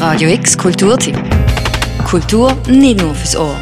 Radio 0.00 0.30
X 0.30 0.56
Kulturtipp. 0.56 1.14
Kultur 2.08 2.56
nicht 2.66 3.02
nur 3.02 3.14
fürs 3.14 3.36
Ohr. 3.36 3.54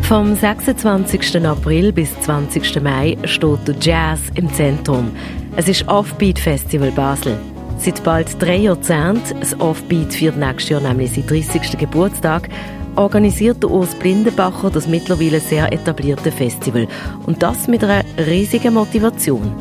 Vom 0.00 0.34
26. 0.34 1.44
April 1.44 1.92
bis 1.92 2.18
20. 2.22 2.80
Mai 2.82 3.18
steht 3.24 3.68
der 3.68 3.74
Jazz 3.78 4.20
im 4.36 4.50
Zentrum. 4.54 5.14
Es 5.56 5.68
ist 5.68 5.86
Offbeat 5.86 6.38
Festival 6.38 6.90
Basel. 6.92 7.38
Seit 7.76 8.02
bald 8.04 8.40
drei 8.40 8.56
Jahrzehnten, 8.56 9.38
das 9.38 9.60
Offbeat 9.60 10.14
feiert 10.14 10.38
nächstes 10.38 10.70
Jahr 10.70 10.80
nämlich 10.80 11.12
seinen 11.12 11.26
30. 11.26 11.76
Geburtstag, 11.78 12.48
organisiert 12.96 13.62
der 13.62 13.70
Urs 13.70 13.94
Blindenbacher 13.94 14.70
das 14.70 14.88
mittlerweile 14.88 15.40
sehr 15.40 15.70
etablierte 15.74 16.32
Festival. 16.32 16.88
Und 17.26 17.42
das 17.42 17.68
mit 17.68 17.84
einer 17.84 18.02
riesigen 18.16 18.72
Motivation. 18.72 19.52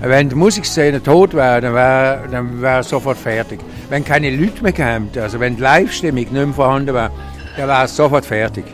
Wenn 0.00 0.28
die 0.28 0.36
Musikszene 0.36 1.02
tot 1.02 1.34
wäre, 1.34 1.60
dann 1.60 1.74
wäre 1.74 2.28
dann 2.30 2.62
wär 2.62 2.84
sofort 2.84 3.18
fertig. 3.18 3.58
Wenn 3.92 4.06
keine 4.06 4.30
Leute 4.30 4.62
mehr 4.62 4.72
kämen, 4.72 5.10
also 5.20 5.38
wenn 5.38 5.56
die 5.56 5.60
Live-Stimmung 5.60 6.20
nicht 6.20 6.32
mehr 6.32 6.46
vorhanden 6.46 6.94
wäre, 6.94 7.10
dann 7.58 7.68
wäre 7.68 7.84
es 7.84 7.94
sofort 7.94 8.24
fertig. 8.24 8.64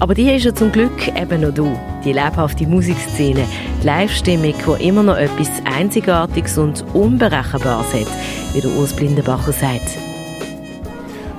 Aber 0.00 0.16
die 0.16 0.32
ist 0.32 0.46
ja 0.46 0.52
zum 0.52 0.72
Glück 0.72 1.06
eben 1.16 1.42
noch 1.42 1.54
du, 1.54 1.78
die 2.04 2.12
lebhafte 2.12 2.66
Musikszene, 2.66 3.44
die 3.80 3.86
Live-Stimmung, 3.86 4.54
die 4.66 4.88
immer 4.88 5.04
noch 5.04 5.16
etwas 5.16 5.48
Einzigartiges 5.64 6.58
und 6.58 6.84
Unberechenbares 6.92 7.94
hat, 7.94 8.08
wie 8.52 8.60
der 8.60 8.70
Urs 8.72 8.96
Blindenbacher 8.96 9.52
sagt. 9.52 9.96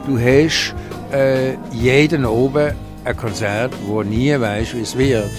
Du 0.08 0.18
hast 0.18 0.74
äh, 1.12 1.56
jeden 1.74 2.26
oben 2.26 2.72
ein 3.04 3.18
Konzert, 3.18 3.74
wo 3.86 4.02
nie 4.02 4.32
weißt, 4.40 4.78
wie 4.78 4.82
es 4.82 4.98
wird. 4.98 5.30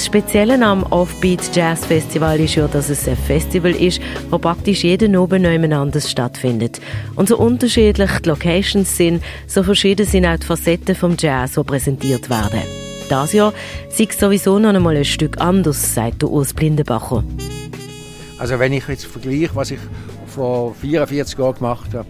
Das 0.00 0.06
Spezielle 0.06 0.64
am 0.64 0.82
Offbeat 0.84 1.54
Jazz 1.54 1.84
Festival 1.84 2.40
ist 2.40 2.54
ja, 2.54 2.66
dass 2.66 2.88
es 2.88 3.06
ein 3.06 3.18
Festival 3.18 3.72
ist, 3.72 4.00
wo 4.30 4.38
praktisch 4.38 4.82
jeden 4.82 5.14
oben 5.14 5.42
nebeneinander 5.42 6.00
stattfindet. 6.00 6.80
Und 7.16 7.28
so 7.28 7.36
unterschiedlich 7.36 8.10
die 8.24 8.30
Locations 8.30 8.96
sind, 8.96 9.22
so 9.46 9.62
verschieden 9.62 10.06
sind 10.06 10.24
auch 10.24 10.38
die 10.38 10.46
Facetten 10.46 10.94
vom 10.94 11.16
Jazz, 11.18 11.52
die 11.52 11.64
präsentiert 11.64 12.30
werden. 12.30 12.62
Das 13.10 13.34
Jahr 13.34 13.52
sieht 13.90 14.14
sowieso 14.14 14.58
noch 14.58 14.72
einmal 14.72 14.96
ein 14.96 15.04
Stück 15.04 15.38
anders, 15.38 15.94
sagt 15.94 16.22
der 16.22 16.30
Urs 16.30 16.54
Blindenbacher. 16.54 17.22
Also 18.38 18.58
wenn 18.58 18.72
ich 18.72 18.88
jetzt 18.88 19.04
vergleiche, 19.04 19.54
was 19.54 19.70
ich 19.70 19.80
vor 20.28 20.74
44 20.76 21.38
Jahren 21.38 21.56
gemacht 21.56 21.92
habe, 21.92 22.08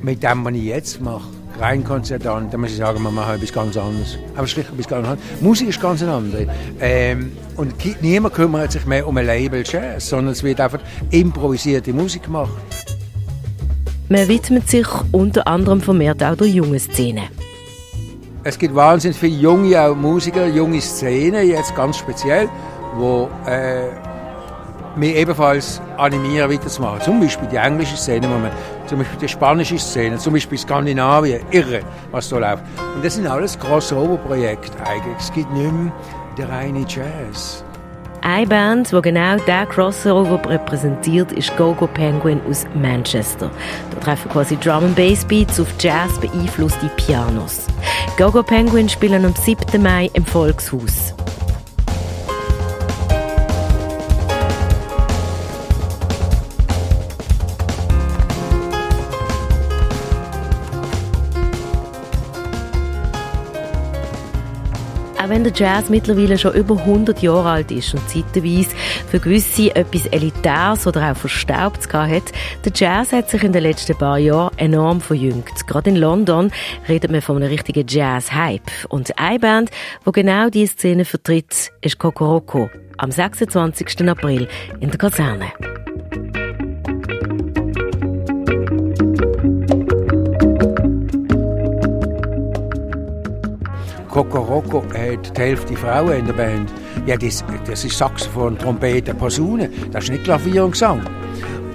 mit 0.00 0.22
dem, 0.22 0.44
was 0.44 0.54
ich 0.54 0.62
jetzt 0.62 1.00
mache, 1.00 1.26
rein 1.60 1.84
Konzertant, 1.84 2.52
dann 2.52 2.60
muss 2.60 2.70
ich 2.70 2.76
sagen, 2.76 3.02
wir 3.02 3.10
machen 3.10 3.34
etwas 3.34 3.52
ganz 3.52 3.76
anderes. 3.76 4.18
Aber 4.36 4.46
schlicht 4.46 4.70
etwas 4.70 4.88
ganz 4.88 5.06
anderes. 5.06 5.40
Musik 5.40 5.68
ist 5.68 5.80
ganz 5.80 6.02
andere. 6.02 6.46
Ähm, 6.80 7.32
und 7.56 7.74
niemand 8.02 8.34
kümmert 8.34 8.72
sich 8.72 8.86
mehr 8.86 9.06
um 9.06 9.16
ein 9.16 9.26
Label 9.26 9.62
Jazz, 9.66 10.08
sondern 10.08 10.32
es 10.32 10.42
wird 10.42 10.60
einfach 10.60 10.80
improvisierte 11.10 11.92
Musik 11.92 12.24
gemacht. 12.24 12.52
Man 14.08 14.28
widmet 14.28 14.68
sich 14.68 14.86
unter 15.12 15.46
anderem 15.46 15.80
vermehrt 15.80 16.22
auch 16.22 16.36
der 16.36 16.46
jungen 16.46 16.78
Szene. 16.78 17.22
Es 18.44 18.58
gibt 18.58 18.74
wahnsinnig 18.74 19.16
viele 19.16 19.36
junge 19.36 19.94
Musiker, 19.94 20.46
junge 20.46 20.80
Szene, 20.80 21.42
jetzt 21.42 21.74
ganz 21.76 21.96
speziell, 21.96 22.48
wo 22.96 23.28
äh, 23.46 23.84
mich 24.96 25.14
ebenfalls 25.16 25.80
animieren, 25.96 26.50
weiterzumachen. 26.50 27.00
Zum 27.00 27.20
Beispiel 27.20 27.48
die 27.48 27.56
englische 27.56 27.96
Szene, 27.96 28.28
zum 28.86 28.98
Beispiel 28.98 29.18
die 29.20 29.28
spanische 29.28 29.78
Szene, 29.78 30.18
zum 30.18 30.32
Beispiel 30.34 30.58
Skandinavien. 30.58 31.40
Irre, 31.50 31.80
was 32.10 32.28
da 32.28 32.38
läuft. 32.38 32.62
Und 32.94 33.04
das 33.04 33.14
sind 33.14 33.26
alles 33.26 33.58
Crossover-Projekte 33.58 34.78
eigentlich. 34.86 35.16
Es 35.18 35.32
gibt 35.32 35.52
nicht 35.52 35.72
mehr 35.72 35.92
den 36.36 36.46
reinen 36.46 36.86
Jazz. 36.86 37.64
Eine 38.24 38.46
Band, 38.46 38.92
die 38.92 39.02
genau 39.02 39.36
diesen 39.36 39.68
Crossover 39.68 40.48
repräsentiert, 40.48 41.32
ist 41.32 41.56
Gogo 41.56 41.88
Penguin 41.88 42.40
aus 42.48 42.64
Manchester. 42.74 43.50
Da 43.90 44.00
treffen 44.00 44.30
quasi 44.30 44.56
Drum 44.56 44.84
and 44.84 44.96
Bass 44.96 45.24
Beats 45.24 45.58
auf 45.58 45.66
Jazz 45.80 46.20
beeinflusste 46.20 46.88
Pianos. 46.96 47.66
Gogo 48.16 48.44
Penguin 48.44 48.88
spielen 48.88 49.24
am 49.24 49.34
7. 49.34 49.82
Mai 49.82 50.08
im 50.14 50.24
Volkshaus. 50.24 51.14
Auch 65.22 65.28
wenn 65.28 65.44
der 65.44 65.52
Jazz 65.52 65.88
mittlerweile 65.88 66.36
schon 66.36 66.54
über 66.54 66.76
100 66.76 67.22
Jahre 67.22 67.50
alt 67.50 67.70
ist 67.70 67.94
und 67.94 68.08
zeitweise 68.08 68.74
für 69.08 69.20
gewisse 69.20 69.74
etwas 69.76 70.06
Elitäres 70.06 70.84
oder 70.86 71.12
auch 71.12 71.16
Verstaubtes 71.16 71.92
hat, 71.92 72.32
der 72.64 72.72
Jazz 72.74 73.12
hat 73.12 73.30
sich 73.30 73.44
in 73.44 73.52
den 73.52 73.62
letzten 73.62 73.96
paar 73.96 74.18
Jahren 74.18 74.56
enorm 74.58 75.00
verjüngt. 75.00 75.64
Gerade 75.68 75.90
in 75.90 75.96
London 75.96 76.50
redet 76.88 77.12
man 77.12 77.22
von 77.22 77.36
einem 77.36 77.48
richtigen 77.50 77.86
Jazz-Hype. 77.86 78.88
Und 78.88 79.16
eine 79.16 79.38
Band, 79.38 79.70
die 80.04 80.12
genau 80.12 80.48
diese 80.48 80.72
Szene 80.72 81.04
vertritt, 81.04 81.70
ist 81.82 81.98
Kokoroko 81.98 82.68
am 82.96 83.12
26. 83.12 84.08
April 84.08 84.48
in 84.80 84.90
der 84.90 84.98
Kaserne. 84.98 85.52
Kokoroko 94.12 94.84
hat 94.92 95.34
die 95.34 95.40
Hälfte 95.40 95.74
Frauen 95.74 96.12
in 96.12 96.26
der 96.26 96.34
Band. 96.34 96.70
Ja, 97.06 97.16
das, 97.16 97.42
das 97.66 97.82
ist 97.82 97.96
Saxophon, 97.96 98.58
Trompete, 98.58 99.14
Posaune. 99.14 99.70
Das 99.90 100.04
ist 100.04 100.10
nicht 100.10 100.24
Klavier 100.24 100.66
und 100.66 100.72
Gesang. 100.72 101.00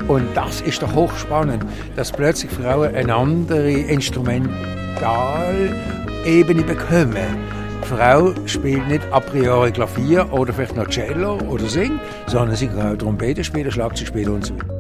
Und 0.07 0.27
das 0.35 0.61
ist 0.61 0.83
doch 0.83 0.93
hochspannend, 0.93 1.65
dass 1.95 2.11
plötzlich 2.11 2.51
Frauen 2.51 2.93
eine 2.93 3.15
andere 3.15 3.71
Instrumentalebene 3.71 6.61
bekommen. 6.61 7.39
Die 7.83 7.87
Frau 7.87 8.35
spielt 8.45 8.87
nicht 8.87 9.01
a 9.11 9.19
priori 9.19 9.71
Klavier 9.71 10.31
oder 10.31 10.53
vielleicht 10.53 10.75
noch 10.75 10.89
Cello 10.89 11.39
oder 11.49 11.65
singt, 11.65 11.99
sondern 12.27 12.55
sie 12.55 12.67
kann 12.67 12.93
auch 12.93 12.97
Trompete 12.97 13.43
spielen, 13.43 13.71
Schlagzeug 13.71 14.09
spielen 14.09 14.35
und 14.35 14.45
so 14.45 14.53
weiter. 14.53 14.76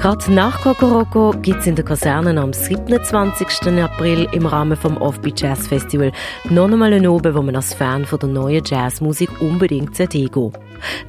Gerade 0.00 0.32
nach 0.32 0.62
Kokoroko 0.62 1.34
gibt 1.42 1.60
es 1.60 1.66
in 1.66 1.74
der 1.74 1.84
Kaserne 1.84 2.40
am 2.40 2.54
27. 2.54 3.68
April 3.82 4.26
im 4.32 4.46
Rahmen 4.46 4.74
vom 4.74 4.96
Offbeat 4.96 5.42
Jazz 5.42 5.66
Festival 5.66 6.10
noch 6.48 6.72
einmal 6.72 6.94
einen 6.94 7.06
Oben, 7.06 7.34
wo 7.34 7.42
man 7.42 7.54
als 7.54 7.74
Fan 7.74 8.06
von 8.06 8.18
der 8.18 8.30
neuen 8.30 8.64
Jazzmusik 8.64 9.42
unbedingt 9.42 9.94
gehen 9.98 10.52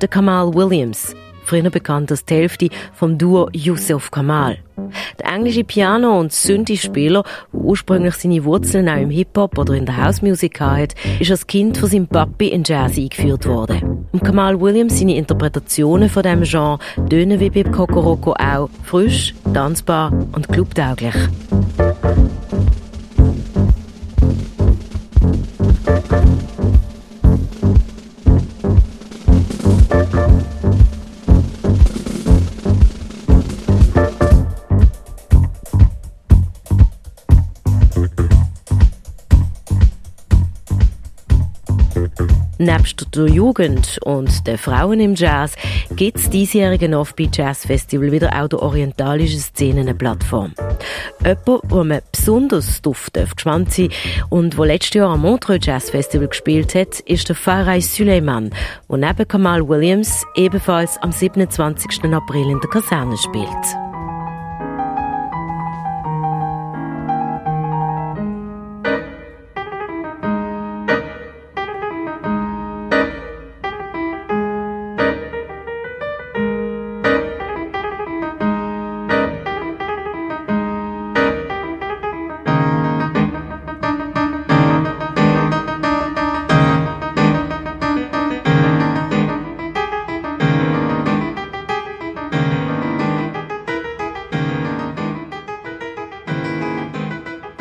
Der 0.01 0.09
Kamal 0.09 0.53
Williams, 0.53 1.15
früher 1.45 1.69
bekannt 1.69 2.11
als 2.11 2.25
die 2.25 2.33
Hälfte 2.33 2.67
vom 2.91 3.17
Duo 3.17 3.47
Yusuf 3.53 4.11
Kamal. 4.11 4.57
Der 5.19 5.33
englische 5.33 5.63
Piano- 5.63 6.19
und 6.19 6.31
Synthi-Spieler, 6.31 7.23
der 7.53 7.61
ursprünglich 7.61 8.15
seine 8.15 8.43
Wurzeln 8.43 8.89
auch 8.89 9.01
im 9.01 9.09
Hip-Hop 9.09 9.57
oder 9.57 9.73
in 9.73 9.85
der 9.85 10.03
Housemusik 10.03 10.59
hat, 10.59 10.95
ist 11.19 11.31
als 11.31 11.47
Kind 11.47 11.77
von 11.77 11.89
seinem 11.89 12.07
Papi 12.07 12.47
in 12.47 12.63
Jazz 12.63 12.97
eingeführt 12.97 13.45
worden. 13.47 14.07
Und 14.11 14.23
Kamal 14.23 14.59
Williams, 14.59 14.99
seine 14.99 15.15
Interpretationen 15.15 16.09
von 16.09 16.23
diesem 16.23 16.43
Genre, 16.43 16.79
tönen 17.09 17.39
wie 17.39 17.49
bei 17.49 17.63
Kokoroko 17.63 18.33
auch 18.33 18.69
frisch, 18.83 19.33
tanzbar 19.53 20.11
und 20.33 20.47
clubtauglich. 20.49 21.15
Nebst 42.61 43.15
der 43.15 43.25
Jugend 43.25 43.97
und 44.03 44.45
den 44.45 44.55
Frauen 44.55 44.99
im 44.99 45.15
Jazz 45.15 45.55
gibt 45.95 46.19
es 46.19 46.29
diesjährigen 46.29 46.93
Offbeat 46.93 47.35
Jazz 47.35 47.65
Festival 47.65 48.11
wieder 48.11 48.39
auch 48.39 48.49
der 48.49 48.61
orientalischen 48.61 49.39
Szene 49.39 49.81
eine 49.81 49.95
Plattform. 49.95 50.53
Jemand, 51.25 51.63
wo 51.69 51.83
man 51.83 52.01
besonders 52.11 52.79
drauf 52.83 53.09
gespannt 53.13 53.73
sein 53.73 53.89
und 54.29 54.59
wo 54.59 54.63
letztes 54.63 54.93
Jahr 54.93 55.09
am 55.09 55.21
Montreux 55.21 55.65
Jazz 55.65 55.89
Festival 55.89 56.27
gespielt 56.27 56.75
hat, 56.75 56.99
ist 56.99 57.29
der 57.29 57.35
Farai 57.35 57.81
Suleiman, 57.81 58.51
der 58.87 58.97
neben 58.97 59.27
Kamal 59.27 59.67
Williams 59.67 60.23
ebenfalls 60.35 60.99
am 61.01 61.11
27. 61.11 62.03
April 62.13 62.47
in 62.47 62.59
der 62.59 62.69
Kaserne 62.69 63.17
spielt. 63.17 63.90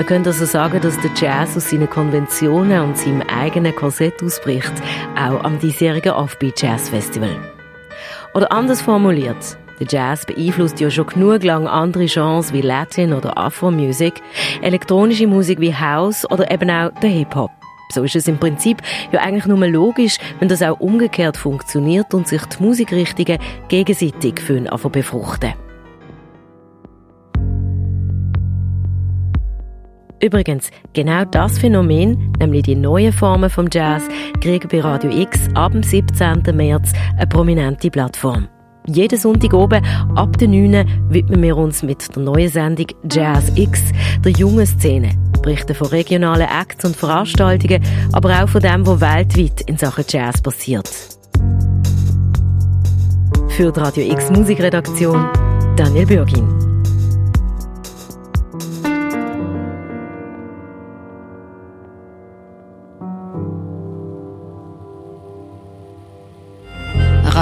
Man 0.01 0.07
könnte 0.07 0.31
also 0.31 0.47
sagen, 0.47 0.81
dass 0.81 0.99
der 1.01 1.11
Jazz 1.15 1.59
aus 1.59 1.69
seinen 1.69 1.91
Konventionen 1.91 2.81
und 2.85 2.97
seinem 2.97 3.21
eigenen 3.21 3.77
Korsett 3.77 4.23
ausbricht, 4.23 4.73
auch 5.15 5.45
am 5.45 5.59
diesjährigen 5.59 6.13
Offbeat 6.13 6.63
Jazz 6.63 6.89
Festival. 6.89 7.37
Oder 8.33 8.51
anders 8.51 8.81
formuliert, 8.81 9.59
der 9.79 9.87
Jazz 9.91 10.25
beeinflusst 10.25 10.81
ja 10.81 10.91
schon 10.91 11.07
genug 11.07 11.45
lang 11.45 11.67
andere 11.67 12.07
Genres 12.07 12.51
wie 12.55 12.63
Latin 12.63 13.13
oder 13.13 13.37
Afro-Musik, 13.37 14.23
elektronische 14.63 15.27
Musik 15.27 15.61
wie 15.61 15.75
House 15.75 16.25
oder 16.31 16.51
eben 16.51 16.71
auch 16.71 16.93
der 17.03 17.11
Hip-Hop. 17.11 17.51
So 17.93 18.03
ist 18.03 18.17
es 18.17 18.27
im 18.27 18.39
Prinzip 18.39 18.79
ja 19.13 19.21
eigentlich 19.21 19.45
nur 19.45 19.67
logisch, 19.67 20.17
wenn 20.39 20.49
das 20.49 20.63
auch 20.63 20.81
umgekehrt 20.81 21.37
funktioniert 21.37 22.15
und 22.15 22.27
sich 22.27 22.41
die 22.47 22.63
Musikrichtungen 22.63 23.39
gegenseitig 23.69 24.41
befruchten. 24.93 25.53
Übrigens, 30.23 30.71
genau 30.93 31.25
das 31.25 31.59
Phänomen, 31.59 32.33
nämlich 32.39 32.65
die 32.65 32.77
neuen 32.77 33.13
Formen 33.13 33.49
vom 33.49 33.69
Jazz, 33.73 34.03
kriegen 34.43 34.69
bei 34.69 34.81
Radio 34.81 35.11
X 35.11 35.49
ab 35.55 35.73
dem 35.73 35.83
17. 35.83 36.43
März 36.55 36.93
eine 37.17 37.27
prominente 37.27 37.91
Plattform. 37.91 38.49
Jeden 38.87 39.19
Sonntag 39.19 39.55
oben 39.55 39.85
ab 40.17 40.37
der 40.39 40.49
9 40.49 41.09
widmen 41.09 41.43
wir 41.43 41.57
uns 41.57 41.83
mit 41.83 42.15
der 42.15 42.23
neuen 42.23 42.49
Sendung 42.49 42.87
Jazz 43.11 43.51
X 43.55 43.93
der 44.25 44.33
jungen 44.33 44.67
Szene. 44.67 45.11
Berichten 45.43 45.75
von 45.75 45.89
regionalen 45.89 46.49
Acts 46.49 46.85
und 46.85 46.97
Veranstaltungen, 46.97 47.83
aber 48.13 48.43
auch 48.43 48.49
von 48.49 48.61
dem, 48.61 48.87
was 48.87 49.01
weltweit 49.01 49.63
in 49.63 49.79
Sachen 49.79 50.05
Jazz 50.07 50.43
passiert. 50.43 50.89
Für 53.49 53.73
die 53.73 53.81
Radio 53.81 54.13
X 54.13 54.31
Musikredaktion 54.31 55.29
Daniel 55.77 56.07
Bürgin. 56.07 56.70